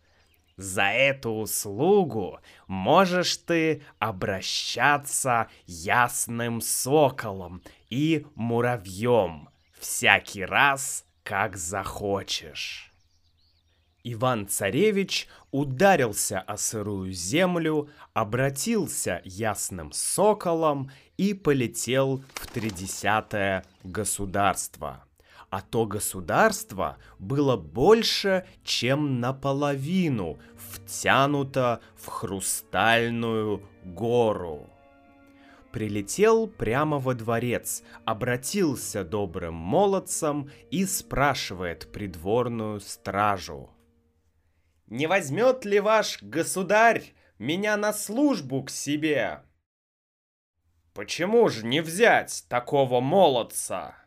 За 0.56 0.84
эту 0.84 1.30
услугу 1.30 2.40
можешь 2.66 3.36
ты 3.38 3.82
обращаться 3.98 5.48
ясным 5.66 6.60
соколом 6.60 7.62
и 7.88 8.26
муравьем 8.34 9.48
всякий 9.78 10.44
раз, 10.44 11.04
как 11.22 11.56
захочешь. 11.56 12.92
Иван-царевич 14.04 15.28
ударился 15.52 16.40
о 16.40 16.56
сырую 16.56 17.12
землю, 17.12 17.88
обратился 18.14 19.22
ясным 19.24 19.92
соколом 19.92 20.90
и 21.16 21.34
полетел 21.34 22.24
в 22.34 22.46
тридесятое 22.48 23.64
государство 23.84 25.04
а 25.52 25.60
то 25.60 25.84
государство 25.84 26.96
было 27.18 27.58
больше, 27.58 28.46
чем 28.64 29.20
наполовину 29.20 30.38
втянуто 30.56 31.82
в 31.94 32.06
хрустальную 32.06 33.62
гору. 33.84 34.70
Прилетел 35.70 36.46
прямо 36.46 36.98
во 36.98 37.12
дворец, 37.12 37.82
обратился 38.06 39.04
добрым 39.04 39.52
молодцам 39.52 40.50
и 40.70 40.86
спрашивает 40.86 41.92
придворную 41.92 42.80
стражу. 42.80 43.68
«Не 44.86 45.06
возьмет 45.06 45.66
ли 45.66 45.80
ваш 45.80 46.22
государь 46.22 47.12
меня 47.38 47.76
на 47.76 47.92
службу 47.92 48.62
к 48.62 48.70
себе?» 48.70 49.42
«Почему 50.94 51.50
же 51.50 51.66
не 51.66 51.82
взять 51.82 52.46
такого 52.48 53.00
молодца?» 53.02 54.01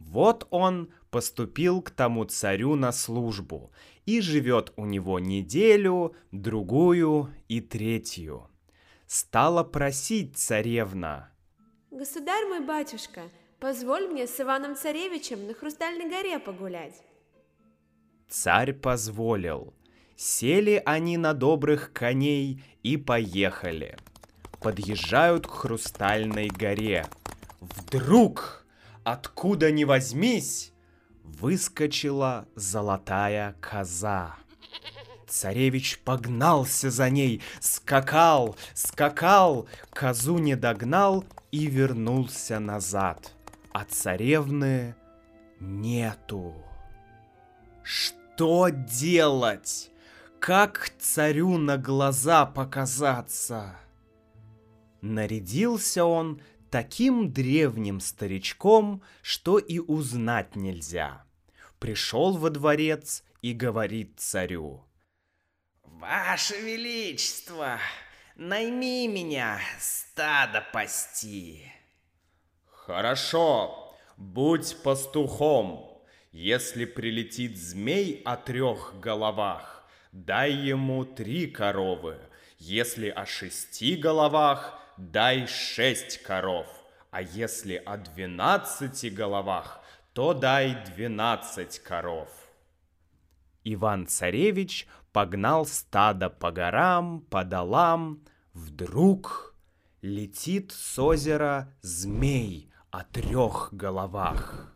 Вот 0.00 0.48
он 0.50 0.92
поступил 1.10 1.82
к 1.82 1.90
тому 1.90 2.24
царю 2.24 2.74
на 2.74 2.90
службу 2.90 3.70
и 4.06 4.20
живет 4.20 4.72
у 4.76 4.86
него 4.86 5.18
неделю, 5.20 6.16
другую 6.32 7.32
и 7.48 7.60
третью. 7.60 8.48
Стала 9.06 9.62
просить 9.62 10.36
царевна. 10.36 11.30
«Государь 11.90 12.46
мой 12.46 12.60
батюшка, 12.60 13.22
позволь 13.60 14.08
мне 14.08 14.26
с 14.26 14.40
Иваном 14.40 14.74
Царевичем 14.74 15.46
на 15.46 15.54
Хрустальной 15.54 16.08
горе 16.08 16.38
погулять». 16.38 17.02
Царь 18.28 18.72
позволил. 18.72 19.74
Сели 20.16 20.80
они 20.86 21.16
на 21.16 21.34
добрых 21.34 21.92
коней 21.92 22.62
и 22.82 22.96
поехали. 22.96 23.96
Подъезжают 24.60 25.46
к 25.46 25.50
Хрустальной 25.50 26.48
горе. 26.48 27.06
Вдруг 27.60 28.59
откуда 29.04 29.70
ни 29.70 29.84
возьмись, 29.84 30.72
выскочила 31.22 32.46
золотая 32.54 33.54
коза. 33.60 34.36
Царевич 35.26 36.00
погнался 36.00 36.90
за 36.90 37.08
ней, 37.08 37.40
скакал, 37.60 38.56
скакал, 38.74 39.68
козу 39.90 40.38
не 40.38 40.56
догнал 40.56 41.24
и 41.52 41.66
вернулся 41.66 42.58
назад. 42.58 43.32
А 43.72 43.84
царевны 43.84 44.96
нету. 45.60 46.54
Что 47.84 48.68
делать? 48.70 49.90
Как 50.40 50.92
царю 50.98 51.58
на 51.58 51.78
глаза 51.78 52.46
показаться? 52.46 53.76
Нарядился 55.00 56.04
он 56.04 56.40
таким 56.70 57.32
древним 57.32 58.00
старичком, 58.00 59.02
что 59.22 59.58
и 59.58 59.78
узнать 59.78 60.56
нельзя. 60.56 61.24
Пришел 61.78 62.36
во 62.36 62.50
дворец 62.50 63.24
и 63.42 63.52
говорит 63.52 64.18
царю. 64.18 64.84
«Ваше 65.82 66.60
Величество, 66.60 67.78
найми 68.36 69.08
меня 69.08 69.60
стадо 69.78 70.64
пасти». 70.72 71.72
«Хорошо, 72.66 73.94
будь 74.16 74.76
пастухом. 74.82 76.02
Если 76.32 76.84
прилетит 76.84 77.58
змей 77.58 78.22
о 78.24 78.36
трех 78.36 78.94
головах, 79.00 79.84
дай 80.12 80.52
ему 80.52 81.04
три 81.04 81.48
коровы. 81.48 82.18
Если 82.58 83.08
о 83.08 83.26
шести 83.26 83.96
головах, 83.96 84.78
дай 85.00 85.46
шесть 85.46 86.22
коров, 86.22 86.66
а 87.10 87.22
если 87.22 87.76
о 87.76 87.96
двенадцати 87.96 89.06
головах, 89.06 89.80
то 90.12 90.34
дай 90.34 90.84
двенадцать 90.84 91.78
коров. 91.78 92.28
Иван-царевич 93.64 94.86
погнал 95.12 95.64
стадо 95.66 96.30
по 96.30 96.52
горам, 96.52 97.22
по 97.30 97.44
долам. 97.44 98.24
Вдруг 98.52 99.54
летит 100.02 100.72
с 100.72 100.98
озера 100.98 101.72
змей 101.80 102.70
о 102.90 103.04
трех 103.04 103.72
головах. 103.72 104.74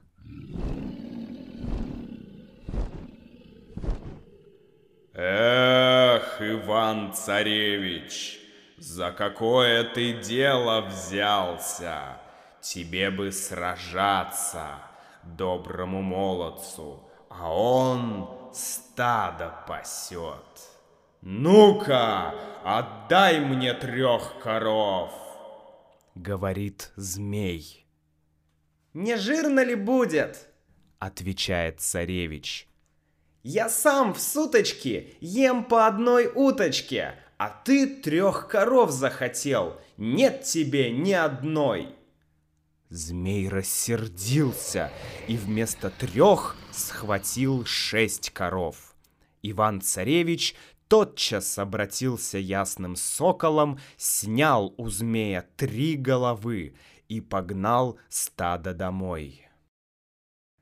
Эх, 5.12 6.40
Иван-царевич, 6.40 8.43
за 8.84 9.12
какое 9.12 9.82
ты 9.82 10.12
дело 10.12 10.82
взялся? 10.82 12.20
Тебе 12.60 13.10
бы 13.10 13.32
сражаться, 13.32 14.78
доброму 15.22 16.02
молодцу, 16.02 17.02
а 17.30 17.50
он 17.50 18.28
стадо 18.52 19.54
пасет. 19.66 20.44
Ну-ка, 21.22 22.34
отдай 22.62 23.40
мне 23.40 23.72
трех 23.72 24.38
коров, 24.38 25.12
говорит 26.14 26.92
змей. 26.96 27.86
Не 28.92 29.16
жирно 29.16 29.64
ли 29.64 29.74
будет? 29.74 30.48
Отвечает 30.98 31.80
царевич. 31.80 32.68
Я 33.42 33.68
сам 33.68 34.12
в 34.14 34.20
суточки 34.20 35.16
ем 35.20 35.64
по 35.64 35.86
одной 35.86 36.30
уточке, 36.34 37.18
а 37.36 37.50
ты 37.50 37.86
трех 37.86 38.48
коров 38.48 38.90
захотел, 38.90 39.80
нет 39.96 40.42
тебе 40.42 40.90
ни 40.90 41.12
одной. 41.12 41.94
Змей 42.90 43.48
рассердился 43.48 44.92
и 45.26 45.36
вместо 45.36 45.90
трех 45.90 46.56
схватил 46.70 47.64
шесть 47.64 48.30
коров. 48.30 48.94
Иван-царевич 49.42 50.54
тотчас 50.88 51.58
обратился 51.58 52.38
ясным 52.38 52.94
соколом, 52.94 53.80
снял 53.96 54.74
у 54.76 54.88
змея 54.90 55.44
три 55.56 55.96
головы 55.96 56.76
и 57.08 57.20
погнал 57.20 57.98
стадо 58.08 58.74
домой. 58.74 59.48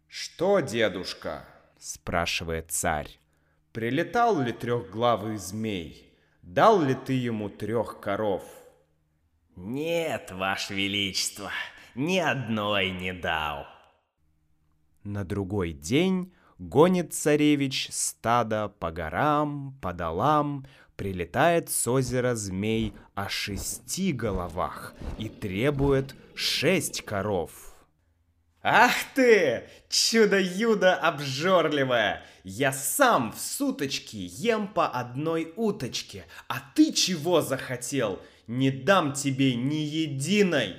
«Что, 0.09 0.61
дедушка?»— 0.61 1.47
спрашивает 1.79 2.71
царь. 2.71 3.19
«Прилетал 3.73 4.41
ли 4.41 4.53
трехглавый 4.53 5.37
змей? 5.37 6.12
Дал 6.43 6.83
ли 6.83 6.95
ты 6.95 7.15
ему 7.15 7.49
трех 7.49 8.01
коров?» 8.01 8.43
«Нет, 9.57 10.31
Ваше 10.33 10.75
Величество, 10.75 11.51
ни 11.95 12.19
одной 12.19 12.91
не 12.91 13.13
дал». 13.13 13.67
На 15.05 15.25
другой 15.25 15.73
день 15.73 16.33
гонит 16.59 17.13
царевич 17.13 17.89
стадо 17.91 18.69
по 18.69 18.91
горам, 18.91 19.77
по 19.83 19.93
долам, 19.93 20.65
прилетает 20.97 21.69
с 21.71 21.89
озера 21.89 22.35
змей 22.35 22.95
о 23.15 23.29
шести 23.29 24.13
головах 24.13 24.95
и 25.19 25.29
требует 25.29 26.15
шесть 26.35 27.03
коров. 27.03 27.72
Ах 28.63 28.95
ты, 29.15 29.65
чудо-юдо 29.89 30.95
обжорливое! 30.95 32.23
Я 32.45 32.73
сам 32.73 33.33
в 33.33 33.41
суточки 33.41 34.17
ем 34.17 34.69
по 34.69 34.87
одной 34.87 35.53
уточке, 35.57 36.27
а 36.49 36.63
ты 36.75 36.93
чего 36.93 37.41
захотел? 37.41 38.21
Не 38.47 38.71
дам 38.71 39.15
тебе 39.15 39.57
ни 39.57 39.75
единой! 39.75 40.77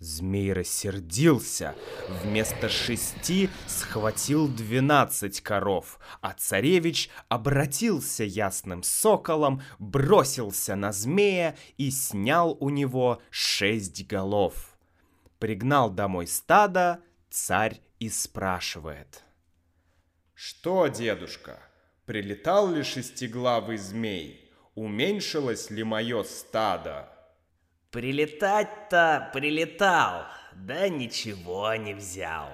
Змей 0.00 0.52
рассердился. 0.52 1.74
Вместо 2.22 2.68
шести 2.68 3.48
схватил 3.66 4.48
двенадцать 4.48 5.40
коров, 5.40 5.98
а 6.20 6.32
царевич 6.34 7.10
обратился 7.28 8.24
ясным 8.24 8.82
соколом, 8.82 9.62
бросился 9.78 10.74
на 10.76 10.92
змея 10.92 11.56
и 11.76 11.90
снял 11.90 12.56
у 12.60 12.70
него 12.70 13.20
шесть 13.30 14.06
голов. 14.06 14.77
Пригнал 15.38 15.90
домой 15.90 16.26
стадо, 16.26 17.00
царь 17.30 17.80
и 17.98 18.08
спрашивает. 18.08 19.22
«Что, 20.34 20.86
дедушка, 20.88 21.60
прилетал 22.06 22.72
ли 22.72 22.82
шестиглавый 22.82 23.76
змей? 23.76 24.50
Уменьшилось 24.74 25.70
ли 25.70 25.84
мое 25.84 26.22
стадо?» 26.24 27.08
Прилетать-то 27.90 29.30
прилетал, 29.32 30.26
да 30.54 30.88
ничего 30.88 31.74
не 31.74 31.94
взял. 31.94 32.48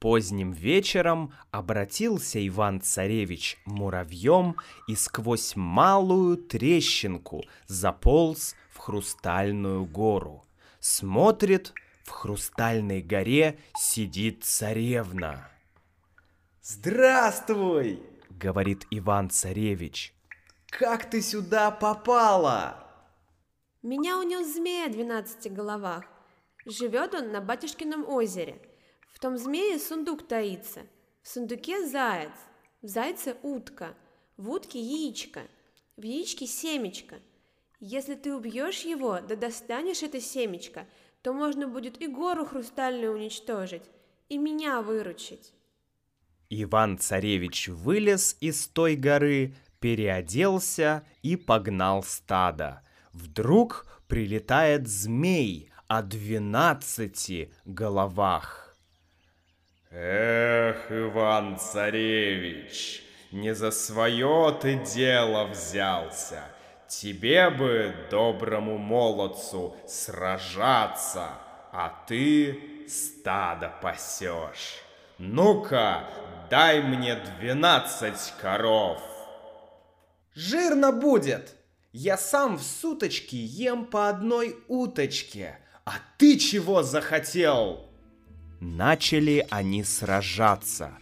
Поздним 0.00 0.50
вечером 0.50 1.32
обратился 1.52 2.44
Иван-царевич 2.44 3.58
муравьем 3.64 4.56
и 4.88 4.96
сквозь 4.96 5.54
малую 5.54 6.36
трещинку 6.36 7.44
заполз 7.68 8.56
в 8.70 8.78
хрустальную 8.78 9.84
гору. 9.84 10.44
Смотрит, 10.82 11.74
в 12.02 12.10
хрустальной 12.10 13.02
горе 13.02 13.56
сидит 13.78 14.42
царевна. 14.42 15.48
«Здравствуй!»— 16.60 18.02
говорит 18.30 18.84
Иван-царевич. 18.90 20.12
«Как 20.66 21.08
ты 21.08 21.22
сюда 21.22 21.70
попала?» 21.70 22.84
Меня 23.82 24.18
унес 24.18 24.56
змея 24.56 24.86
о 24.86 24.88
двенадцати 24.88 25.46
головах. 25.46 26.04
Живет 26.66 27.14
он 27.14 27.30
на 27.30 27.40
батюшкином 27.40 28.04
озере. 28.08 28.60
В 29.14 29.20
том 29.20 29.38
змее 29.38 29.78
сундук 29.78 30.26
таится. 30.26 30.80
В 31.22 31.28
сундуке 31.28 31.86
заяц, 31.86 32.34
в 32.82 32.88
зайце 32.88 33.36
утка, 33.44 33.94
в 34.36 34.50
утке 34.50 34.80
яичко, 34.80 35.42
в 35.96 36.02
яичке 36.02 36.48
семечко. 36.48 37.20
Если 37.84 38.14
ты 38.14 38.34
убьешь 38.34 38.82
его, 38.82 39.20
да 39.20 39.36
достанешь 39.36 40.02
это 40.02 40.20
семечко, 40.20 40.86
то 41.20 41.34
можно 41.34 41.68
будет 41.68 42.00
и 42.00 42.06
гору 42.06 42.46
хрустальную 42.46 43.12
уничтожить, 43.12 43.82
и 44.30 44.38
меня 44.38 44.80
выручить. 44.80 45.52
Иван-царевич 46.48 47.68
вылез 47.68 48.36
из 48.40 48.68
той 48.68 48.96
горы, 48.96 49.54
переоделся 49.80 51.04
и 51.20 51.36
погнал 51.36 52.02
стадо– 52.02 52.80
Вдруг 53.12 53.86
прилетает 54.08 54.88
змей 54.88 55.70
о 55.86 56.02
двенадцати 56.02 57.52
головах. 57.66 58.74
Эх, 59.90 60.90
Иван-царевич, 60.90 63.02
не 63.30 63.54
за 63.54 63.70
свое 63.70 64.58
ты 64.60 64.76
дело 64.76 65.44
взялся. 65.44 66.44
Тебе 67.00 67.48
бы, 67.48 67.94
доброму 68.10 68.76
молодцу, 68.76 69.74
сражаться, 69.88 71.30
а 71.72 72.04
ты 72.06 72.86
стадо 72.86 73.72
пасешь. 73.80 74.82
Ну-ка, 75.16 76.04
дай 76.50 76.82
мне 76.82 77.16
двенадцать 77.16 78.34
коров. 78.40 79.00
Жирно 80.34 80.92
будет, 80.92 81.54
я 81.92 82.18
сам 82.18 82.58
в 82.58 82.62
суточки 82.62 83.36
ем 83.36 83.86
по 83.86 84.10
одной 84.10 84.56
уточке. 84.68 85.58
А 85.86 85.92
ты 86.18 86.38
чего 86.38 86.82
захотел? 86.82 87.86
Начали 88.60 89.46
они 89.50 89.82
сражаться. 89.82 90.92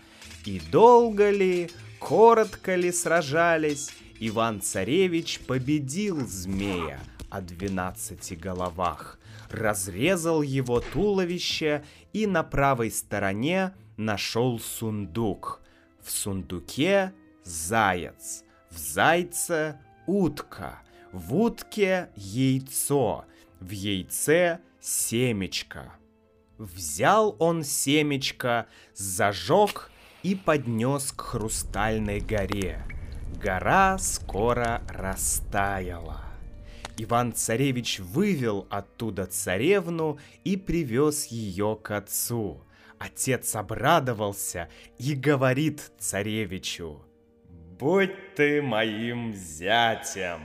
И 0.46 0.60
долго 0.70 1.30
ли, 1.30 1.68
коротко 1.98 2.76
ли 2.76 2.92
сражались, 2.92 3.90
Иван-царевич 4.22 5.40
победил 5.40 6.26
змея 6.26 7.00
о 7.30 7.40
двенадцати 7.40 8.34
головах, 8.34 9.18
разрезал 9.50 10.42
его 10.42 10.80
туловище 10.80 11.82
и 12.12 12.26
на 12.26 12.42
правой 12.42 12.90
стороне 12.90 13.72
нашел 13.96 14.60
сундук. 14.60 15.62
В 16.02 16.10
сундуке 16.10 17.14
заяц, 17.44 18.44
в 18.70 18.76
зайце 18.76 19.80
утка, 20.06 20.82
в 21.12 21.34
утке 21.34 22.10
яйцо, 22.14 23.24
в 23.58 23.70
яйце 23.70 24.60
семечко. 24.82 25.94
Взял 26.58 27.36
он 27.38 27.64
семечко, 27.64 28.66
зажег 28.94 29.90
и 30.22 30.34
поднес 30.34 31.10
к 31.10 31.22
хрустальной 31.22 32.20
горе. 32.20 32.84
Гора 33.42 33.96
скоро 33.96 34.82
растаяла. 34.86 36.20
Иван-царевич 36.98 38.00
вывел 38.00 38.66
оттуда 38.68 39.24
царевну 39.24 40.18
и 40.44 40.58
привез 40.58 41.24
ее 41.28 41.78
к 41.82 41.92
отцу. 41.92 42.62
Отец 42.98 43.56
обрадовался 43.56 44.68
и 44.98 45.14
говорит 45.14 45.90
царевичу, 45.98 47.02
будь 47.78 48.34
ты 48.34 48.60
моим 48.60 49.32
зятем. 49.32 50.42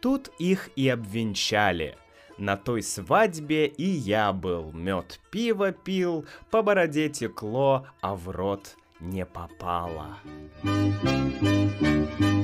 Тут 0.00 0.30
их 0.38 0.70
и 0.74 0.88
обвенчали. 0.88 1.98
На 2.38 2.56
той 2.56 2.82
свадьбе 2.82 3.66
и 3.66 3.84
я 3.84 4.32
был, 4.32 4.72
мед 4.72 5.20
пиво 5.30 5.72
пил, 5.72 6.24
по 6.50 6.62
бороде 6.62 7.10
текло, 7.10 7.86
а 8.00 8.14
в 8.14 8.30
рот 8.30 8.74
не 9.00 9.24
попало. 9.24 10.18
Thank 10.62 12.20
you. 12.20 12.37